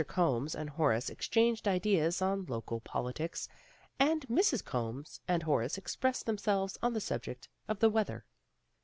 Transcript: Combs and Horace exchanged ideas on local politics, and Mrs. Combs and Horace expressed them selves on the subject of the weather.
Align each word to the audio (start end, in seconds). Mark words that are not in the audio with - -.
Combs 0.07 0.55
and 0.55 0.67
Horace 0.71 1.11
exchanged 1.11 1.67
ideas 1.67 2.23
on 2.23 2.45
local 2.47 2.79
politics, 2.79 3.47
and 3.99 4.23
Mrs. 4.27 4.65
Combs 4.65 5.21
and 5.27 5.43
Horace 5.43 5.77
expressed 5.77 6.25
them 6.25 6.39
selves 6.39 6.75
on 6.81 6.93
the 6.93 6.99
subject 6.99 7.49
of 7.67 7.77
the 7.81 7.89
weather. 7.91 8.25